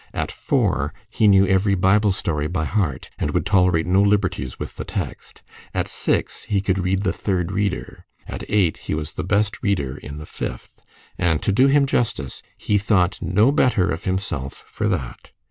At 0.15 0.31
four 0.31 0.95
he 1.11 1.27
knew 1.27 1.45
every 1.45 1.75
Bible 1.75 2.11
story 2.11 2.47
by 2.47 2.65
heart, 2.65 3.11
and 3.19 3.29
would 3.29 3.45
tolerate 3.45 3.85
no 3.85 4.01
liberties 4.01 4.57
with 4.57 4.75
the 4.77 4.83
text; 4.83 5.43
at 5.75 5.87
six 5.87 6.45
he 6.45 6.59
could 6.59 6.79
read 6.79 7.03
the 7.03 7.13
third 7.13 7.51
reader; 7.51 8.05
at 8.27 8.43
eight 8.49 8.77
he 8.89 8.95
was 8.95 9.13
the 9.13 9.23
best 9.23 9.61
reader 9.61 9.95
in 9.95 10.17
the 10.17 10.25
fifth; 10.25 10.81
and 11.19 11.39
to 11.43 11.51
do 11.51 11.67
him 11.67 11.85
justice, 11.85 12.41
he 12.57 12.79
thought 12.79 13.21
no 13.21 13.51
better 13.51 13.91
of 13.91 14.05
himself 14.05 14.63
for 14.65 14.87
that. 14.87 15.29